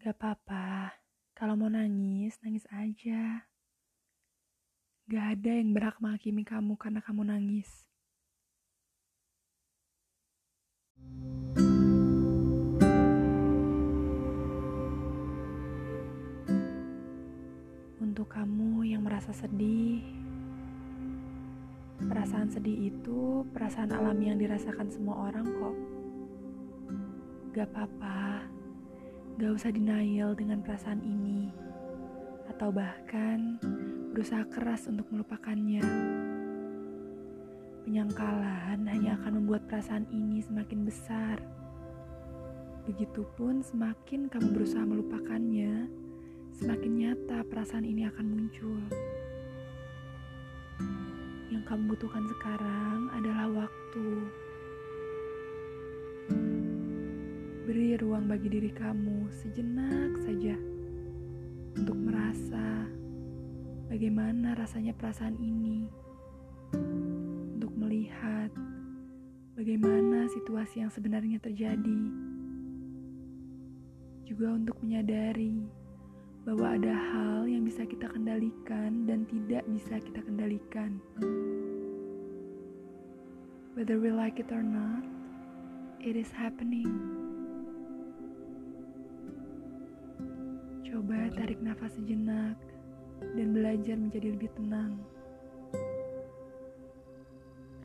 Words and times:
Gak 0.00 0.16
apa-apa, 0.16 0.96
kalau 1.36 1.60
mau 1.60 1.68
nangis, 1.68 2.40
nangis 2.40 2.64
aja. 2.72 3.44
Gak 5.04 5.26
ada 5.36 5.60
yang 5.60 5.76
berhak 5.76 6.00
menghakimi 6.00 6.40
kamu 6.40 6.72
karena 6.80 7.04
kamu 7.04 7.28
nangis. 7.28 7.84
Untuk 18.00 18.32
kamu 18.32 18.88
yang 18.88 19.04
merasa 19.04 19.36
sedih, 19.36 20.00
perasaan 22.08 22.48
sedih 22.48 22.88
itu 22.88 23.44
perasaan 23.52 23.92
alami 23.92 24.32
yang 24.32 24.40
dirasakan 24.40 24.88
semua 24.88 25.28
orang 25.28 25.44
kok. 25.44 25.76
Gak 27.52 27.68
apa-apa, 27.68 28.48
gak 29.38 29.52
usah 29.54 29.70
denial 29.70 30.34
dengan 30.34 30.64
perasaan 30.64 31.04
ini, 31.04 31.52
atau 32.50 32.74
bahkan 32.74 33.60
berusaha 34.10 34.42
keras 34.50 34.90
untuk 34.90 35.06
melupakannya. 35.14 35.84
Penyangkalan 37.86 38.86
hanya 38.86 39.14
akan 39.22 39.42
membuat 39.42 39.66
perasaan 39.70 40.06
ini 40.10 40.42
semakin 40.42 40.82
besar. 40.82 41.38
Begitupun 42.90 43.62
semakin 43.62 44.26
kamu 44.26 44.50
berusaha 44.50 44.82
melupakannya, 44.82 45.86
semakin 46.54 46.92
nyata 46.98 47.46
perasaan 47.46 47.86
ini 47.86 48.10
akan 48.10 48.26
muncul. 48.26 48.80
Yang 51.50 51.64
kamu 51.66 51.82
butuhkan 51.94 52.24
sekarang 52.30 53.10
adalah 53.14 53.66
waktu. 53.66 54.06
Ruang 58.00 58.32
bagi 58.32 58.48
diri 58.48 58.72
kamu 58.72 59.28
sejenak 59.28 60.24
saja 60.24 60.56
untuk 61.76 62.00
merasa 62.00 62.88
bagaimana 63.92 64.56
rasanya 64.56 64.96
perasaan 64.96 65.36
ini, 65.36 65.84
untuk 67.60 67.76
melihat 67.76 68.48
bagaimana 69.52 70.24
situasi 70.32 70.80
yang 70.80 70.88
sebenarnya 70.88 71.36
terjadi, 71.44 72.02
juga 74.24 74.56
untuk 74.56 74.80
menyadari 74.80 75.68
bahwa 76.48 76.80
ada 76.80 76.96
hal 76.96 77.44
yang 77.52 77.68
bisa 77.68 77.84
kita 77.84 78.08
kendalikan 78.08 79.04
dan 79.04 79.28
tidak 79.28 79.60
bisa 79.68 80.00
kita 80.00 80.24
kendalikan. 80.24 80.96
Whether 83.76 84.00
we 84.00 84.08
like 84.08 84.40
it 84.40 84.48
or 84.48 84.64
not, 84.64 85.04
it 86.00 86.16
is 86.16 86.32
happening. 86.32 87.29
Coba 90.90 91.30
tarik 91.38 91.62
nafas 91.62 91.94
sejenak 91.94 92.58
dan 93.22 93.54
belajar 93.54 93.94
menjadi 93.94 94.34
lebih 94.34 94.50
tenang. 94.58 94.98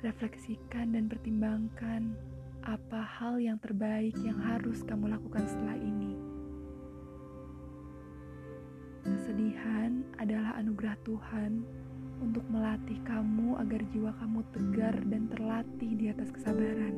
Refleksikan 0.00 0.96
dan 0.96 1.12
pertimbangkan 1.12 2.16
apa 2.64 3.04
hal 3.04 3.36
yang 3.44 3.60
terbaik 3.60 4.16
yang 4.24 4.40
harus 4.40 4.80
kamu 4.88 5.12
lakukan 5.12 5.44
setelah 5.44 5.76
ini. 5.76 6.16
Kesedihan 9.04 10.00
adalah 10.16 10.56
anugerah 10.64 10.96
Tuhan 11.04 11.60
untuk 12.24 12.48
melatih 12.48 12.96
kamu 13.04 13.60
agar 13.60 13.84
jiwa 13.92 14.16
kamu 14.16 14.40
tegar 14.56 14.96
dan 15.12 15.28
terlatih 15.28 15.92
di 15.92 16.08
atas 16.08 16.32
kesabaran. 16.32 16.96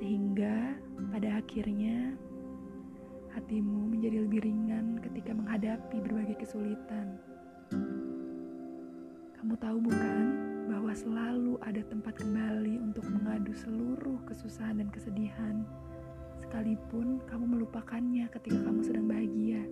Sehingga 0.00 0.80
pada 1.12 1.44
akhirnya 1.44 2.16
hatimu 3.36 3.92
menjadi 3.92 4.24
lebih 4.24 4.48
ringan 4.48 4.96
ketika 5.04 5.36
menghadapi 5.36 6.00
berbagai 6.00 6.40
kesulitan. 6.40 7.20
Kamu 9.36 9.54
tahu 9.60 9.78
bukan 9.84 10.24
bahwa 10.72 10.96
selalu 10.96 11.60
ada 11.60 11.84
tempat 11.84 12.16
kembali 12.16 12.80
untuk 12.80 13.04
mengadu 13.12 13.52
seluruh 13.52 14.24
kesusahan 14.24 14.80
dan 14.80 14.88
kesedihan, 14.88 15.68
sekalipun 16.40 17.20
kamu 17.28 17.44
melupakannya 17.60 18.24
ketika 18.32 18.56
kamu 18.64 18.80
sedang 18.80 19.06
bahagia. 19.06 19.62